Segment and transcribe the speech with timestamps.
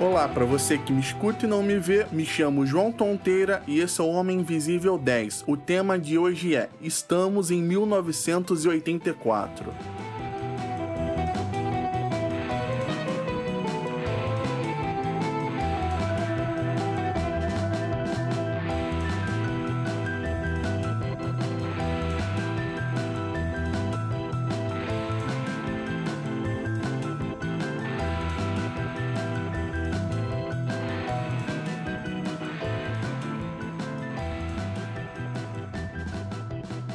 [0.00, 3.80] Olá, para você que me escuta e não me vê, me chamo João Tonteira e
[3.80, 5.42] esse é o Homem Invisível 10.
[5.44, 9.74] O tema de hoje é Estamos em 1984.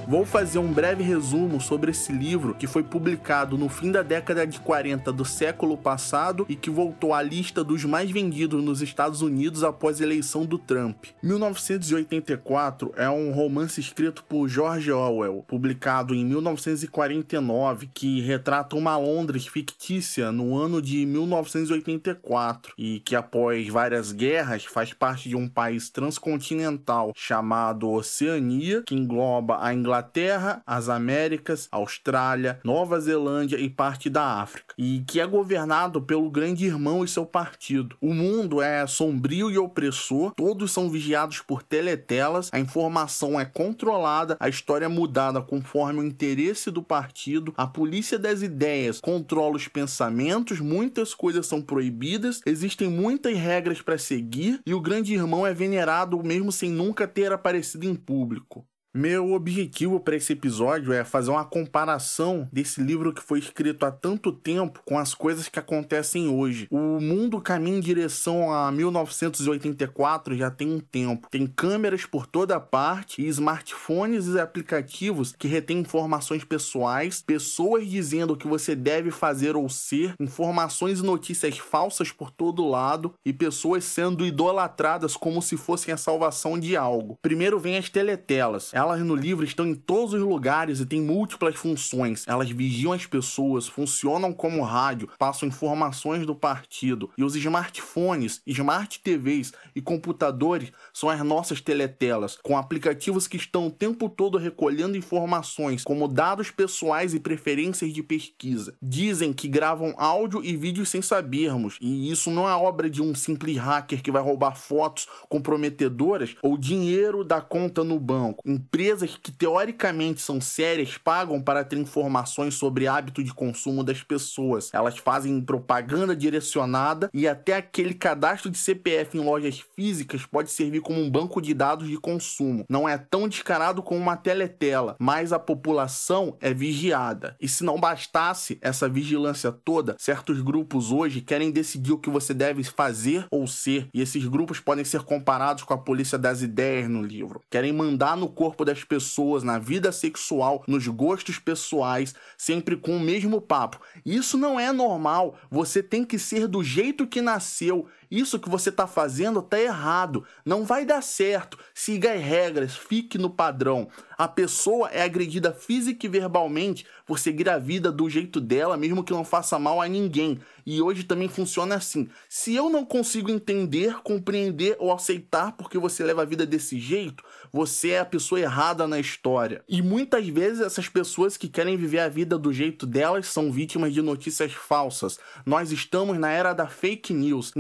[0.06, 4.46] Vou fazer um breve resumo sobre esse livro que foi publicado no fim da década
[4.46, 9.22] de 40 do século passado e que voltou à lista dos mais vendidos nos Estados
[9.22, 11.06] Unidos após a eleição do Trump.
[11.24, 19.48] 1984 é um romance escrito por George Orwell, publicado em 1949, que retrata uma Londres
[19.48, 25.90] fictícia no ano de 1984 e que após várias guerras faz parte de um país
[25.90, 34.10] transcontinental chamado Oceania, que engloba a Inglaterra Inglaterra, as Américas, Austrália, Nova Zelândia e parte
[34.10, 37.96] da África, e que é governado pelo Grande Irmão e seu partido.
[38.02, 44.36] O mundo é sombrio e opressor, todos são vigiados por teletelas, a informação é controlada,
[44.40, 49.68] a história é mudada conforme o interesse do partido, a polícia das ideias controla os
[49.68, 55.54] pensamentos, muitas coisas são proibidas, existem muitas regras para seguir e o Grande Irmão é
[55.54, 58.66] venerado mesmo sem nunca ter aparecido em público.
[58.96, 63.92] Meu objetivo para esse episódio é fazer uma comparação desse livro que foi escrito há
[63.92, 66.68] tanto tempo com as coisas que acontecem hoje.
[66.70, 71.28] O mundo caminha em direção a 1984 já tem um tempo.
[71.32, 78.34] Tem câmeras por toda parte e smartphones e aplicativos que retêm informações pessoais, pessoas dizendo
[78.34, 83.34] o que você deve fazer ou ser, informações e notícias falsas por todo lado e
[83.34, 87.18] pessoas sendo idolatradas como se fossem a salvação de algo.
[87.24, 91.56] Primeiro vem as teletelas elas no livro estão em todos os lugares e têm múltiplas
[91.56, 92.26] funções.
[92.28, 97.10] Elas vigiam as pessoas, funcionam como rádio, passam informações do partido.
[97.18, 103.68] E os smartphones, smart TVs e computadores são as nossas teletelas, com aplicativos que estão
[103.68, 108.76] o tempo todo recolhendo informações, como dados pessoais e preferências de pesquisa.
[108.82, 113.16] Dizem que gravam áudio e vídeo sem sabermos, e isso não é obra de um
[113.16, 119.32] simples hacker que vai roubar fotos comprometedoras ou dinheiro da conta no banco empresas que
[119.32, 124.72] teoricamente são sérias pagam para ter informações sobre hábito de consumo das pessoas.
[124.74, 130.82] Elas fazem propaganda direcionada e até aquele cadastro de CPF em lojas físicas pode servir
[130.82, 132.66] como um banco de dados de consumo.
[132.68, 137.36] Não é tão descarado como uma teletela, mas a população é vigiada.
[137.40, 142.34] E se não bastasse essa vigilância toda, certos grupos hoje querem decidir o que você
[142.34, 146.90] deve fazer ou ser, e esses grupos podem ser comparados com a polícia das ideias
[146.90, 147.40] no livro.
[147.52, 153.00] Querem mandar no corpo das pessoas, na vida sexual, nos gostos pessoais, sempre com o
[153.00, 153.80] mesmo papo.
[154.06, 155.38] Isso não é normal.
[155.50, 157.88] Você tem que ser do jeito que nasceu.
[158.14, 160.24] Isso que você está fazendo está errado.
[160.46, 161.58] Não vai dar certo.
[161.74, 163.88] Siga as regras, fique no padrão.
[164.16, 169.04] A pessoa é agredida física e verbalmente por seguir a vida do jeito dela, mesmo
[169.04, 170.40] que não faça mal a ninguém.
[170.66, 172.08] E hoje também funciona assim.
[172.30, 177.24] Se eu não consigo entender, compreender ou aceitar porque você leva a vida desse jeito,
[177.52, 179.64] você é a pessoa errada na história.
[179.68, 183.94] E muitas vezes essas pessoas que querem viver a vida do jeito delas são vítimas
[183.94, 185.20] de notícias falsas.
[185.46, 187.52] Nós estamos na era da fake news.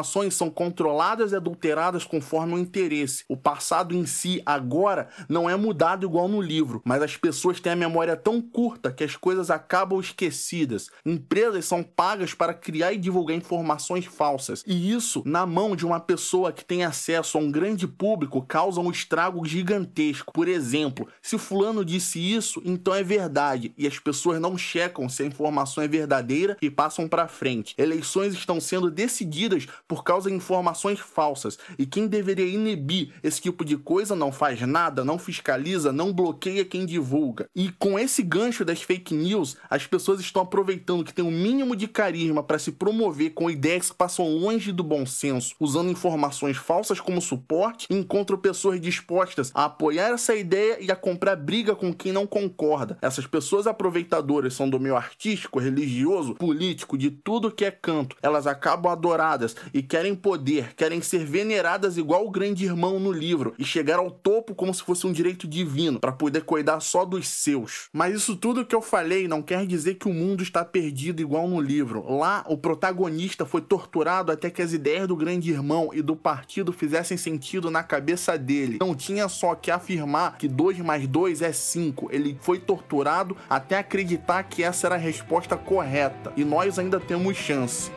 [0.00, 3.22] Informações são controladas e adulteradas conforme o interesse.
[3.28, 7.72] O passado em si agora não é mudado igual no livro, mas as pessoas têm
[7.72, 10.88] a memória tão curta que as coisas acabam esquecidas.
[11.04, 14.64] Empresas são pagas para criar e divulgar informações falsas.
[14.66, 18.80] E isso, na mão de uma pessoa que tem acesso a um grande público, causa
[18.80, 20.32] um estrago gigantesco.
[20.32, 25.22] Por exemplo, se fulano disse isso, então é verdade, e as pessoas não checam se
[25.22, 27.74] a informação é verdadeira e passam para frente.
[27.76, 33.64] Eleições estão sendo decididas por causa de informações falsas, e quem deveria inibir esse tipo
[33.64, 37.48] de coisa não faz nada, não fiscaliza, não bloqueia quem divulga.
[37.56, 41.74] E com esse gancho das fake news, as pessoas estão aproveitando que tem um mínimo
[41.74, 46.56] de carisma para se promover com ideias que passam longe do bom senso, usando informações
[46.56, 51.74] falsas como suporte, e encontram pessoas dispostas a apoiar essa ideia e a comprar briga
[51.74, 52.96] com quem não concorda.
[53.02, 58.14] Essas pessoas aproveitadoras são do meio artístico, religioso, político, de tudo que é canto.
[58.22, 63.10] Elas acabam adoradas e e querem poder, querem ser veneradas igual o grande irmão no
[63.10, 67.02] livro e chegar ao topo como se fosse um direito divino para poder cuidar só
[67.06, 67.88] dos seus.
[67.90, 71.48] Mas isso tudo que eu falei não quer dizer que o mundo está perdido igual
[71.48, 72.04] no livro.
[72.14, 76.74] Lá, o protagonista foi torturado até que as ideias do grande irmão e do partido
[76.74, 78.76] fizessem sentido na cabeça dele.
[78.82, 82.10] Não tinha só que afirmar que 2 mais 2 é 5.
[82.12, 86.34] Ele foi torturado até acreditar que essa era a resposta correta.
[86.36, 87.90] E nós ainda temos chance.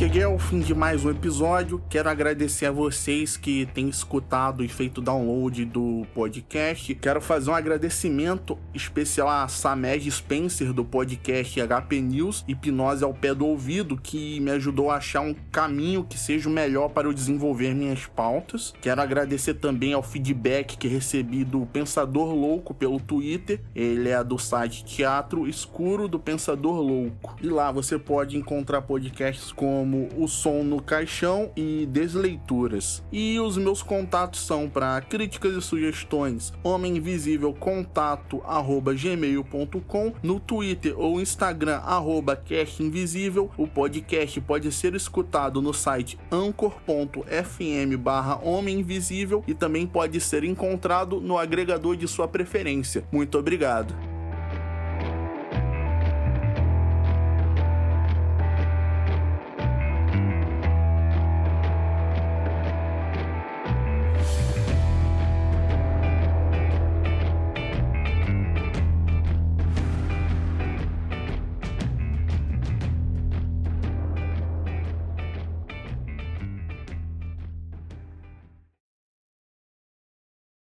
[0.00, 1.78] Cheguei ao fim de mais um episódio.
[1.90, 6.94] Quero agradecer a vocês que têm escutado e feito download do podcast.
[6.94, 13.34] Quero fazer um agradecimento especial a Samed Spencer do podcast HP News Hipnose ao pé
[13.34, 17.12] do ouvido, que me ajudou a achar um caminho que seja o melhor para eu
[17.12, 18.72] desenvolver minhas pautas.
[18.80, 23.60] Quero agradecer também ao feedback que recebi do Pensador Louco pelo Twitter.
[23.76, 27.36] Ele é do site Teatro Escuro do Pensador Louco.
[27.42, 33.02] E lá você pode encontrar podcasts como como O Som no Caixão e Desleituras.
[33.10, 40.38] E os meus contatos são para críticas e sugestões homem invisível contato arroba gmail.com no
[40.38, 42.40] Twitter ou Instagram arroba
[42.78, 43.50] Invisível.
[43.56, 50.44] O podcast pode ser escutado no site anchor.fm barra Homem Invisível e também pode ser
[50.44, 53.04] encontrado no agregador de sua preferência.
[53.10, 54.09] Muito obrigado.